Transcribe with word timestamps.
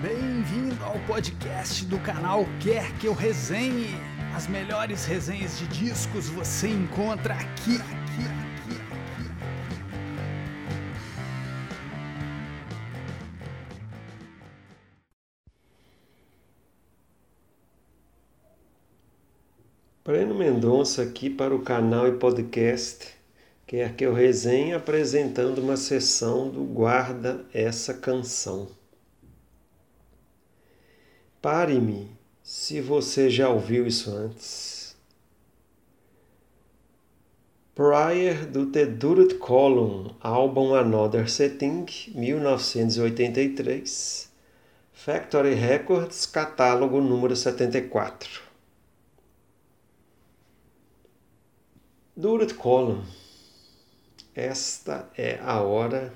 Bem-vindo 0.00 0.84
ao 0.84 0.96
podcast 1.08 1.84
do 1.86 1.98
canal 1.98 2.44
Quer 2.60 2.96
Que 2.98 3.08
Eu 3.08 3.12
Resenhe. 3.12 3.96
As 4.32 4.46
melhores 4.46 5.04
resenhas 5.04 5.58
de 5.58 5.66
discos 5.66 6.28
você 6.28 6.68
encontra 6.68 7.34
aqui, 7.34 7.74
aqui, 7.74 8.22
aqui, 8.28 8.76
aqui. 8.92 9.28
Breno 20.04 20.36
Mendonça 20.36 21.02
aqui 21.02 21.28
para 21.28 21.52
o 21.52 21.62
canal 21.62 22.06
e 22.06 22.12
podcast 22.12 23.08
Quer 23.66 23.96
Que 23.96 24.06
Eu 24.06 24.14
Resenhe 24.14 24.74
apresentando 24.74 25.58
uma 25.58 25.76
sessão 25.76 26.48
do 26.48 26.62
Guarda 26.62 27.44
Essa 27.52 27.92
Canção. 27.92 28.77
Pare-me 31.40 32.10
se 32.42 32.80
você 32.80 33.30
já 33.30 33.48
ouviu 33.48 33.86
isso 33.86 34.10
antes. 34.10 34.96
Prior 37.76 38.44
do 38.46 38.72
The 38.72 38.86
Duret 38.86 39.38
Column, 39.38 40.16
álbum 40.20 40.74
Another 40.74 41.30
Setting, 41.30 41.86
1983, 42.12 44.32
Factory 44.92 45.54
Records, 45.54 46.26
catálogo 46.26 47.00
número 47.00 47.36
74. 47.36 48.42
Duret 52.16 52.54
Column, 52.54 53.04
esta 54.34 55.08
é 55.16 55.38
a 55.40 55.60
hora 55.60 56.12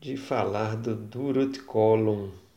de 0.00 0.16
falar 0.16 0.76
do 0.76 0.96
Duret 0.96 1.62
Column. 1.62 2.47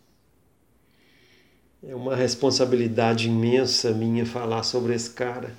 É 1.83 1.95
uma 1.95 2.15
responsabilidade 2.15 3.27
imensa 3.27 3.91
minha 3.91 4.23
falar 4.23 4.61
sobre 4.61 4.93
esse 4.93 5.09
cara, 5.09 5.55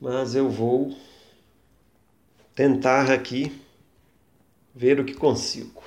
mas 0.00 0.34
eu 0.34 0.48
vou 0.48 0.96
tentar 2.54 3.10
aqui 3.10 3.52
ver 4.74 4.98
o 4.98 5.04
que 5.04 5.12
consigo. 5.12 5.82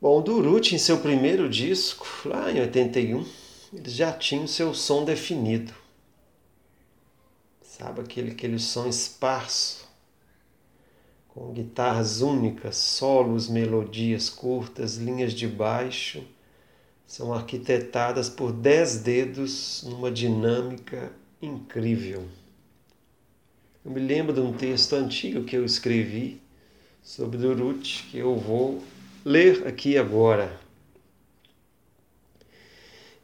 Bom, 0.00 0.18
o 0.18 0.20
Durut, 0.20 0.74
em 0.74 0.78
seu 0.78 0.98
primeiro 0.98 1.48
disco, 1.48 2.04
lá 2.24 2.50
em 2.50 2.60
81, 2.60 3.24
ele 3.72 3.88
já 3.88 4.12
tinha 4.12 4.42
o 4.42 4.48
seu 4.48 4.74
som 4.74 5.04
definido. 5.04 5.72
Sabe 7.62 8.00
aquele, 8.00 8.32
aquele 8.32 8.58
som 8.58 8.88
esparso, 8.88 9.88
com 11.34 11.50
guitarras 11.50 12.20
únicas, 12.20 12.76
solos, 12.76 13.48
melodias 13.48 14.28
curtas, 14.28 14.96
linhas 14.96 15.32
de 15.32 15.48
baixo, 15.48 16.22
são 17.06 17.32
arquitetadas 17.32 18.28
por 18.28 18.52
dez 18.52 18.98
dedos 18.98 19.82
numa 19.86 20.10
dinâmica 20.10 21.10
incrível. 21.40 22.28
Eu 23.82 23.90
me 23.90 24.00
lembro 24.00 24.34
de 24.34 24.40
um 24.40 24.52
texto 24.52 24.92
antigo 24.92 25.44
que 25.44 25.56
eu 25.56 25.64
escrevi 25.64 26.38
sobre 27.02 27.38
Durut, 27.38 28.06
que 28.10 28.18
eu 28.18 28.36
vou 28.36 28.82
ler 29.24 29.66
aqui 29.66 29.96
agora. 29.96 30.60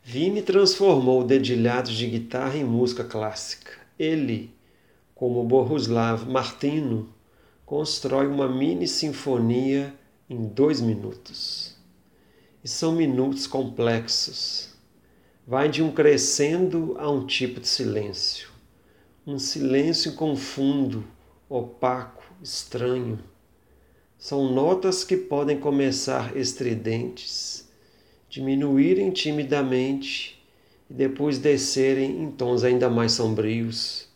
Vini 0.02 0.40
transformou 0.40 1.22
dedilhados 1.22 1.92
de 1.92 2.06
guitarra 2.06 2.56
em 2.56 2.64
música 2.64 3.04
clássica. 3.04 3.72
Ele, 3.98 4.50
como 5.14 5.44
Bohuslav 5.44 6.24
Martino, 6.26 7.17
constrói 7.68 8.26
uma 8.26 8.48
mini 8.48 8.88
sinfonia 8.88 9.94
em 10.28 10.46
dois 10.46 10.80
minutos. 10.80 11.76
E 12.64 12.68
são 12.68 12.92
minutos 12.92 13.46
complexos. 13.46 14.70
Vai 15.46 15.68
de 15.68 15.82
um 15.82 15.92
crescendo 15.92 16.96
a 16.98 17.10
um 17.10 17.26
tipo 17.26 17.60
de 17.60 17.68
silêncio. 17.68 18.48
Um 19.26 19.38
silêncio 19.38 20.14
confundo, 20.14 21.04
opaco, 21.46 22.24
estranho. 22.42 23.18
São 24.16 24.50
notas 24.50 25.04
que 25.04 25.18
podem 25.18 25.60
começar 25.60 26.34
estridentes, 26.38 27.68
diminuírem 28.30 29.10
timidamente 29.10 30.42
e 30.88 30.94
depois 30.94 31.36
descerem 31.36 32.22
em 32.22 32.30
tons 32.30 32.64
ainda 32.64 32.88
mais 32.88 33.12
sombrios. 33.12 34.08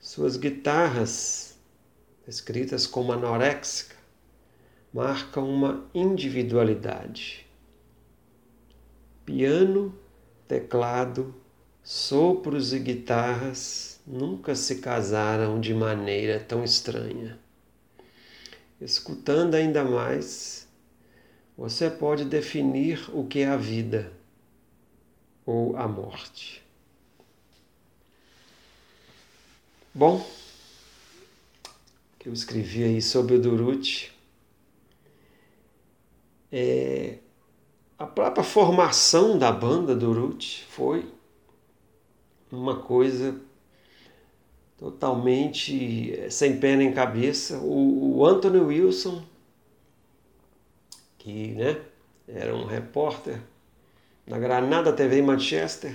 Suas 0.00 0.38
guitarras 0.38 1.51
escritas 2.26 2.86
como 2.86 3.12
anoréxica, 3.12 3.96
marcam 4.92 5.48
uma 5.48 5.84
individualidade. 5.94 7.46
Piano, 9.24 9.94
teclado, 10.46 11.34
sopros 11.82 12.72
e 12.72 12.78
guitarras 12.78 14.00
nunca 14.06 14.54
se 14.54 14.76
casaram 14.76 15.60
de 15.60 15.74
maneira 15.74 16.38
tão 16.40 16.62
estranha. 16.62 17.38
Escutando 18.80 19.54
ainda 19.54 19.84
mais, 19.84 20.68
você 21.56 21.88
pode 21.88 22.24
definir 22.24 23.08
o 23.14 23.26
que 23.26 23.40
é 23.40 23.46
a 23.46 23.56
vida 23.56 24.12
ou 25.46 25.76
a 25.76 25.86
morte. 25.86 26.62
Bom, 29.94 30.26
que 32.22 32.28
eu 32.28 32.32
escrevi 32.32 32.84
aí 32.84 33.02
sobre 33.02 33.34
o 33.34 33.40
Durut, 33.40 34.12
é, 36.52 37.18
a 37.98 38.06
própria 38.06 38.44
formação 38.44 39.36
da 39.36 39.50
banda 39.50 39.92
Durut 39.96 40.64
foi 40.70 41.04
uma 42.48 42.78
coisa 42.78 43.34
totalmente 44.78 46.14
é, 46.16 46.30
sem 46.30 46.60
pé 46.60 46.76
nem 46.76 46.92
cabeça. 46.92 47.58
O, 47.58 48.18
o 48.18 48.24
Anthony 48.24 48.60
Wilson, 48.60 49.24
que 51.18 51.48
né, 51.54 51.80
era 52.28 52.54
um 52.54 52.66
repórter 52.66 53.40
na 54.28 54.38
Granada 54.38 54.92
TV 54.92 55.18
em 55.18 55.22
Manchester, 55.22 55.92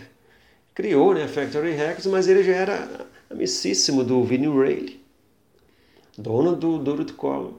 criou 0.74 1.14
né, 1.14 1.24
a 1.24 1.30
Factory 1.30 1.72
Records, 1.72 2.06
mas 2.08 2.28
ele 2.28 2.44
já 2.44 2.54
era 2.54 3.08
amicíssimo 3.30 4.04
do 4.04 4.22
Vinnie 4.26 4.50
Rayleigh 4.50 5.07
dono 6.18 6.56
do 6.56 6.80
Dorothy 6.80 7.14
Collor. 7.14 7.54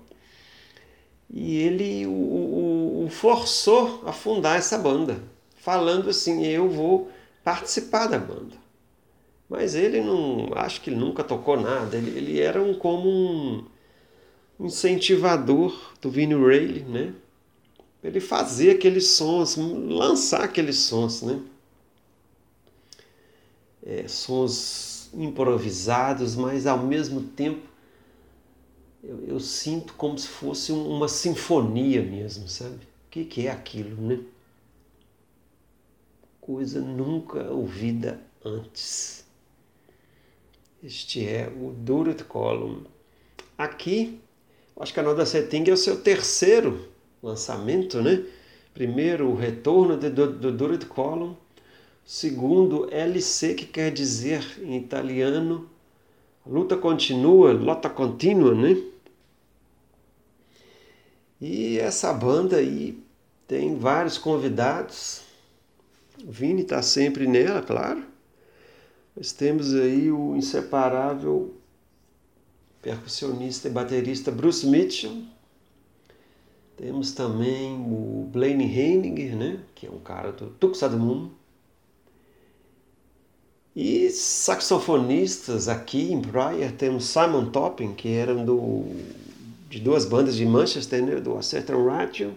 E 1.31 1.57
ele 1.59 2.07
o, 2.07 2.11
o, 2.11 3.05
o, 3.05 3.09
forçou 3.11 4.03
a 4.07 4.13
fundar 4.13 4.57
essa 4.57 4.79
banda, 4.79 5.23
falando 5.57 6.09
assim: 6.11 6.45
eu 6.45 6.69
vou 6.69 7.11
participar 7.45 8.07
da 8.07 8.19
banda. 8.19 8.57
Mas 9.49 9.75
ele 9.75 10.01
não, 10.01 10.51
acho 10.57 10.81
que 10.81 10.91
ele 10.91 10.97
nunca 10.97 11.25
tocou 11.25 11.59
nada, 11.59 11.97
ele, 11.97 12.11
ele 12.19 12.41
era 12.41 12.63
um, 12.63 12.75
como 12.75 13.09
um 14.59 14.67
incentivador 14.67 15.75
do 16.03 16.11
Vinnie 16.11 16.37
Rayleigh, 16.37 16.85
né? 16.85 17.15
Ele 18.03 18.21
fazia 18.21 18.73
aqueles 18.73 19.09
sons, 19.09 19.57
lançar 19.57 20.45
aqueles 20.45 20.77
sons, 20.77 21.23
né? 21.23 21.41
É, 23.85 24.07
sons 24.07 25.11
improvisados, 25.15 26.37
mas 26.37 26.67
ao 26.67 26.79
mesmo 26.79 27.23
tempo 27.23 27.67
eu, 29.03 29.25
eu 29.27 29.41
sinto 29.41 29.95
como 29.95 30.19
se 30.19 30.29
fosse 30.29 30.73
uma 30.73 31.09
sinfonia 31.09 32.03
mesmo, 32.03 32.49
sabe? 32.49 32.77
O 32.77 33.11
que, 33.11 33.25
que 33.25 33.47
é 33.47 33.51
aquilo, 33.51 34.01
né? 34.01 34.21
Coisa 36.41 36.81
nunca 36.81 37.51
ouvida 37.51 38.21
antes. 38.45 39.25
Este 40.83 41.27
é 41.27 41.49
o 41.49 41.73
Duret 41.73 42.25
Column. 42.25 42.87
Aqui, 43.57 44.21
acho 44.79 44.95
que 44.95 45.01
a 45.01 45.03
Noda 45.03 45.27
Setting 45.27 45.65
é 45.69 45.73
o 45.73 45.77
seu 45.77 46.01
terceiro 46.01 46.89
lançamento, 47.23 48.01
né? 48.01 48.25
Primeiro, 48.73 49.29
o 49.29 49.35
retorno 49.35 49.97
de, 49.97 50.09
do, 50.09 50.33
do 50.33 50.53
Duret 50.53 50.87
Column. 50.87 51.37
Segundo, 52.05 52.89
LC, 52.93 53.55
que 53.55 53.67
quer 53.67 53.93
dizer 53.93 54.61
em 54.62 54.77
italiano 54.79 55.69
luta 56.49 56.77
continua, 56.77 57.53
luta 57.53 57.91
contínua, 57.91 58.55
né? 58.55 58.77
E 61.41 61.79
essa 61.79 62.12
banda 62.12 62.56
aí 62.56 62.99
tem 63.47 63.77
vários 63.77 64.19
convidados. 64.19 65.23
O 66.25 66.33
Vini 66.33 66.62
está 66.62 66.83
sempre 66.83 67.27
nela, 67.27 67.62
claro. 67.62 68.03
Nós 69.15 69.33
temos 69.33 69.75
aí 69.75 70.11
o 70.11 70.37
inseparável 70.37 71.55
percussionista 72.81 73.69
e 73.69 73.71
baterista 73.71 74.31
Bruce 74.31 74.67
Mitchell. 74.67 75.23
Temos 76.77 77.12
também 77.12 77.75
o 77.75 78.29
Blaine 78.33 78.65
Heininger, 78.65 79.37
né? 79.37 79.61
que 79.75 79.87
é 79.87 79.91
um 79.91 79.99
cara 79.99 80.31
do 80.31 80.47
Tuxedo 80.47 80.97
e 83.81 84.11
saxofonistas 84.11 85.69
aqui 85.69 86.13
em 86.13 86.21
Briar 86.21 86.73
temos 86.73 87.05
Simon 87.05 87.49
Topping, 87.49 87.95
que 87.95 88.09
era 88.09 88.35
do 88.35 88.85
de 89.71 89.79
duas 89.79 90.05
bandas 90.05 90.35
de 90.35 90.45
Manchester, 90.45 91.01
né? 91.01 91.21
do 91.21 91.39
A 91.39 91.43
Certain 91.43 91.87
Ratio 91.87 92.37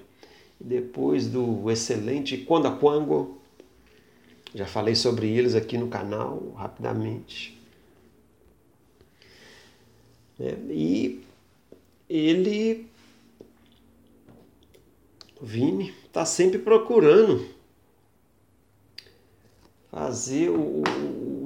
e 0.60 0.64
depois 0.64 1.26
do 1.26 1.72
excelente 1.72 2.38
Quando 2.38 2.78
Quango. 2.78 3.42
Já 4.54 4.68
falei 4.68 4.94
sobre 4.94 5.36
eles 5.36 5.56
aqui 5.56 5.80
no 5.80 5.88
canal 5.88 6.54
rapidamente. 6.56 7.60
É, 10.40 10.56
e 10.70 11.24
ele, 12.08 12.86
Vini, 15.42 15.92
está 16.06 16.24
sempre 16.24 16.60
procurando 16.60 17.44
fazer 19.90 20.50
o, 20.50 20.84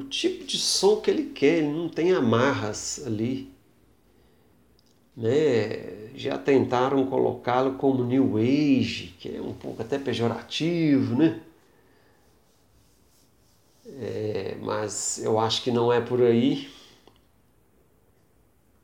tipo 0.09 0.45
de 0.45 0.57
som 0.57 1.01
que 1.01 1.11
ele 1.11 1.31
quer, 1.31 1.59
ele 1.59 1.67
não 1.69 1.89
tem 1.89 2.11
amarras 2.13 3.01
ali. 3.05 3.53
Né? 5.15 6.11
Já 6.15 6.37
tentaram 6.37 7.05
colocá-lo 7.07 7.75
como 7.75 8.03
New 8.03 8.37
Age, 8.37 9.15
que 9.19 9.35
é 9.35 9.41
um 9.41 9.53
pouco 9.53 9.81
até 9.81 9.97
pejorativo, 9.99 11.15
né? 11.15 11.41
É, 13.87 14.57
mas 14.61 15.19
eu 15.23 15.39
acho 15.39 15.63
que 15.63 15.71
não 15.71 15.91
é 15.93 16.01
por 16.01 16.21
aí, 16.21 16.67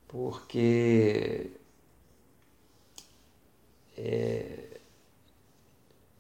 porque 0.07 1.49
é, 3.97 4.70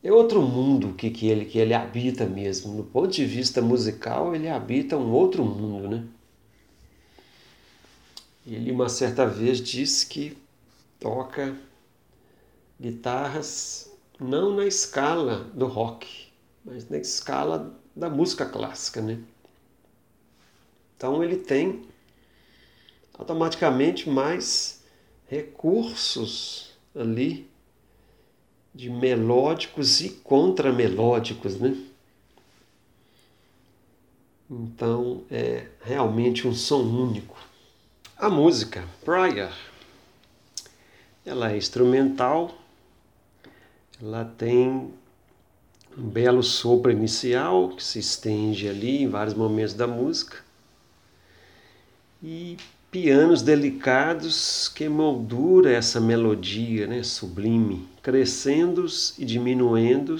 é 0.03 0.11
outro 0.11 0.41
mundo 0.41 0.93
que, 0.93 1.11
que, 1.11 1.27
ele, 1.27 1.45
que 1.45 1.59
ele 1.59 1.73
habita 1.73 2.25
mesmo. 2.25 2.73
No 2.73 2.83
ponto 2.83 3.09
de 3.09 3.25
vista 3.25 3.61
musical, 3.61 4.33
ele 4.35 4.49
habita 4.49 4.97
um 4.97 5.11
outro 5.11 5.45
mundo, 5.45 5.87
né? 5.87 6.03
Ele 8.45 8.71
uma 8.71 8.89
certa 8.89 9.27
vez 9.27 9.61
disse 9.61 10.07
que 10.07 10.35
toca 10.99 11.55
guitarras 12.79 13.91
não 14.19 14.55
na 14.55 14.65
escala 14.65 15.43
do 15.53 15.67
rock, 15.67 16.07
mas 16.65 16.89
na 16.89 16.97
escala 16.97 17.71
da 17.95 18.09
música 18.09 18.47
clássica, 18.47 19.01
né? 19.01 19.19
Então 20.97 21.23
ele 21.23 21.37
tem 21.37 21.83
automaticamente 23.17 24.09
mais 24.09 24.83
recursos 25.27 26.71
ali 26.95 27.50
de 28.73 28.89
melódicos 28.89 30.01
e 30.01 30.09
contramelódicos, 30.09 31.59
né? 31.59 31.75
Então 34.49 35.23
é 35.29 35.67
realmente 35.81 36.47
um 36.47 36.53
som 36.53 36.81
único. 36.81 37.37
A 38.17 38.29
música 38.29 38.87
Prior, 39.03 39.51
ela 41.25 41.51
é 41.51 41.57
instrumental, 41.57 42.53
ela 44.01 44.25
tem 44.25 44.93
um 45.97 46.09
belo 46.09 46.43
sopro 46.43 46.91
inicial 46.91 47.69
que 47.69 47.83
se 47.83 47.99
estende 47.99 48.67
ali 48.67 49.03
em 49.03 49.07
vários 49.07 49.33
momentos 49.33 49.73
da 49.73 49.87
música 49.87 50.37
e 52.23 52.57
pianos 52.91 53.41
delicados 53.41 54.67
que 54.67 54.89
moldura 54.89 55.71
essa 55.71 55.99
melodia 56.01 56.85
né, 56.85 57.01
sublime, 57.01 57.87
crescendo 58.03 58.85
e 59.17 59.23
diminuindo, 59.23 60.17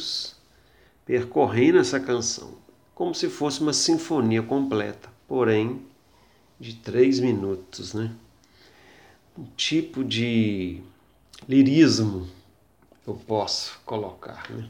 percorrendo 1.06 1.80
essa 1.80 2.00
canção, 2.00 2.58
como 2.96 3.14
se 3.14 3.30
fosse 3.30 3.60
uma 3.60 3.74
sinfonia 3.74 4.42
completa, 4.42 5.10
porém 5.28 5.86
de 6.58 6.76
três 6.76 7.20
minutos. 7.20 7.94
Né? 7.94 8.10
Um 9.38 9.44
tipo 9.58 10.02
de 10.02 10.82
lirismo 11.50 12.30
eu 13.06 13.16
posso 13.16 13.82
colocar. 13.86 14.50
Né? 14.50 14.70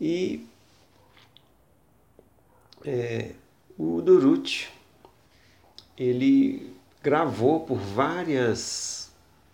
E 0.00 0.46
é, 2.84 3.32
o 3.76 4.00
Durut 4.00 4.73
ele 5.96 6.74
gravou 7.02 7.60
por 7.60 7.76
várias 7.76 9.12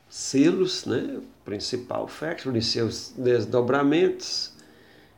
selos, 0.09 0.85
né? 0.85 1.19
O 1.19 1.45
principal 1.45 2.07
Factory, 2.09 2.63
seus 2.63 3.13
desdobramentos, 3.17 4.53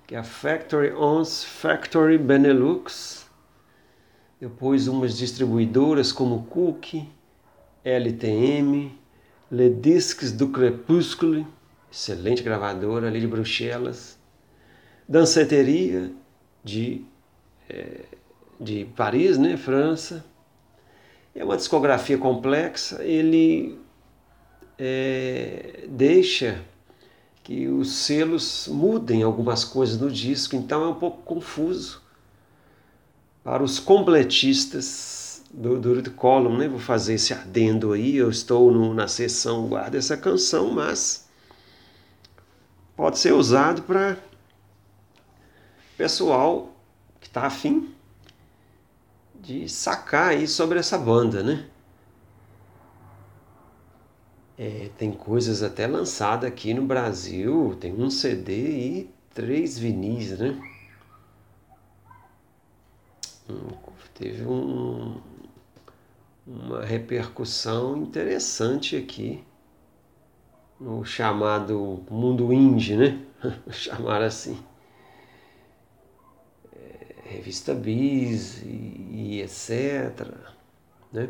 que 0.07 0.15
é 0.15 0.19
a 0.19 0.25
Factory 0.25 0.93
Ons, 0.93 1.45
Factory 1.45 2.19
Benelux, 2.19 3.27
depois 4.41 4.89
umas 4.89 5.17
distribuidoras 5.17 6.11
como 6.11 6.45
Cook, 6.47 7.07
LTM, 7.85 8.99
Le 9.51 9.71
Disques 9.71 10.33
do 10.33 10.49
Crepúsculo, 10.49 11.47
excelente 11.91 12.43
gravadora 12.43 13.09
ali 13.09 13.21
de 13.21 13.27
Bruxelas, 13.27 14.19
Danceteria 15.09 16.11
de, 16.65 17.05
é, 17.69 18.05
de 18.59 18.87
Paris, 18.97 19.37
né, 19.37 19.57
França, 19.57 20.25
é 21.34 21.44
uma 21.44 21.56
discografia 21.56 22.19
complexa, 22.19 23.02
ele 23.05 23.79
é, 24.79 25.84
deixa 25.88 26.62
que 27.43 27.67
os 27.67 27.93
selos 27.93 28.69
mudem 28.69 29.23
algumas 29.23 29.64
coisas 29.64 29.99
no 29.99 30.11
disco, 30.11 30.55
então 30.55 30.84
é 30.84 30.88
um 30.88 30.94
pouco 30.94 31.23
confuso 31.23 32.02
para 33.43 33.62
os 33.62 33.81
completistas 33.81 35.43
do, 35.52 35.79
do 35.79 36.11
Column, 36.12 36.58
né? 36.58 36.69
Vou 36.69 36.79
fazer 36.79 37.14
esse 37.14 37.35
adendo 37.35 37.93
aí, 37.93 38.17
eu 38.17 38.31
estou 38.31 38.70
no, 38.70 38.94
na 38.94 39.08
sessão 39.08 39.67
guarda 39.67 39.99
essa 39.99 40.17
canção, 40.17 40.70
mas 40.70 41.28
pode 42.96 43.19
ser 43.19 43.32
usado 43.32 43.82
para 43.82 44.17
pessoal 45.96 46.75
que 47.20 47.26
está 47.26 47.46
afim 47.46 47.93
de 49.43 49.69
sacar 49.69 50.29
aí 50.29 50.47
sobre 50.47 50.79
essa 50.79 50.97
banda, 50.97 51.43
né? 51.43 51.67
É, 54.56 54.89
tem 54.97 55.11
coisas 55.11 55.62
até 55.65 55.87
lançadas 55.89 56.49
aqui 56.49 56.73
no 56.73 56.87
Brasil, 56.87 57.77
tem 57.81 57.93
um 57.93 58.09
CD 58.09 58.53
e 58.55 59.11
três 59.35 59.77
vinis, 59.77 60.39
né? 60.39 60.56
Hum, 63.50 63.71
teve 64.15 64.44
um, 64.47 65.21
uma 66.47 66.85
repercussão 66.85 67.97
interessante 67.97 68.95
aqui 68.95 69.43
no 70.79 71.05
chamado 71.05 72.05
mundo 72.09 72.52
indie, 72.52 72.97
né? 72.97 73.21
Chamar 73.71 74.23
assim 74.23 74.57
revista 77.33 77.75
Bis 77.75 78.62
e, 78.62 78.67
e 79.11 79.43
etc. 79.43 80.29
Né? 81.12 81.29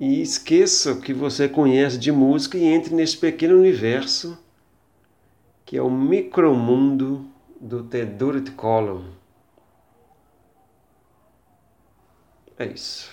E 0.00 0.22
esqueça 0.22 0.92
o 0.92 1.00
que 1.00 1.12
você 1.12 1.48
conhece 1.48 1.98
de 1.98 2.10
música 2.10 2.56
e 2.56 2.64
entre 2.64 2.94
nesse 2.94 3.16
pequeno 3.16 3.56
universo 3.56 4.38
que 5.70 5.76
é 5.76 5.82
o 5.82 5.88
micromundo 5.88 7.24
do 7.60 7.84
Tedurit 7.84 8.50
Column. 8.52 9.08
É 12.58 12.66
isso. 12.66 13.08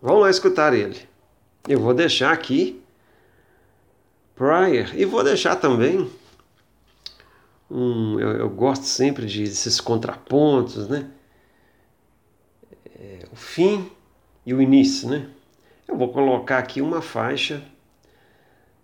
Vamos 0.00 0.22
lá 0.22 0.30
escutar 0.30 0.72
ele. 0.72 1.08
Eu 1.66 1.80
vou 1.80 1.92
deixar 1.92 2.30
aqui 2.30 2.80
Prior 4.36 4.94
e 4.94 5.04
vou 5.04 5.24
deixar 5.24 5.56
também 5.56 6.08
um, 7.70 8.18
eu, 8.20 8.30
eu, 8.32 8.50
gosto 8.50 8.84
sempre 8.84 9.26
de 9.26 9.42
esses 9.42 9.80
contrapontos, 9.80 10.88
né? 10.88 11.10
É, 12.98 13.26
o 13.32 13.36
fim 13.36 13.90
e 14.44 14.54
o 14.54 14.62
início, 14.62 15.08
né? 15.08 15.28
Eu 15.86 15.96
vou 15.96 16.12
colocar 16.12 16.58
aqui 16.58 16.80
uma 16.80 17.02
faixa 17.02 17.62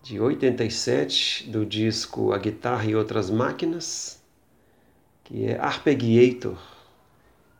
de 0.02 0.20
87 0.20 1.48
do 1.48 1.64
disco 1.64 2.32
A 2.32 2.38
Guitarra 2.38 2.84
e 2.84 2.96
Outras 2.96 3.30
Máquinas, 3.30 4.20
que 5.22 5.44
é 5.46 5.58
Arpeggiator, 5.58 6.58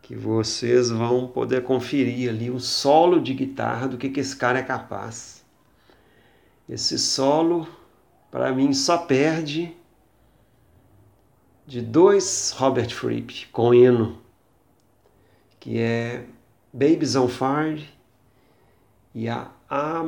que 0.03 0.17
vocês 0.17 0.91
vão 0.91 1.29
poder 1.29 1.63
conferir 1.63 2.29
ali 2.29 2.51
o 2.51 2.59
solo 2.59 3.21
de 3.21 3.33
guitarra 3.33 3.87
do 3.87 3.97
que, 3.97 4.11
que 4.11 4.19
esse 4.19 4.37
cara 4.37 4.59
é 4.59 4.63
capaz. 4.63 5.45
Esse 6.69 6.99
solo, 6.99 7.69
para 8.31 8.53
mim, 8.53 8.73
só 8.73 8.99
perde 8.99 9.77
de 11.67 11.81
dois 11.81 12.51
Robert 12.57 12.91
Fripp 12.91 13.47
com 13.53 13.73
Eno, 13.73 14.21
que 15.61 15.79
é 15.79 16.27
Babies 16.73 17.15
on 17.15 17.29
Fire 17.29 17.89
e 19.15 19.29
a, 19.29 19.51
a, 19.69 20.03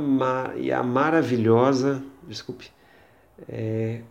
e 0.56 0.72
a 0.72 0.82
maravilhosa, 0.82 2.02
desculpe, 2.24 2.70
é, 3.48 4.02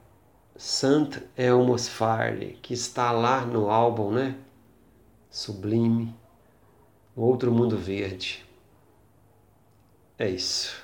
Sant 0.56 1.18
Elmo's 1.38 1.90
Fire, 1.90 2.58
que 2.62 2.74
está 2.74 3.12
lá 3.12 3.46
no 3.46 3.70
álbum, 3.70 4.12
né? 4.12 4.36
Sublime, 5.30 6.16
outro 7.16 7.52
mundo 7.52 7.76
verde. 7.76 8.46
É 10.18 10.30
isso. 10.30 10.84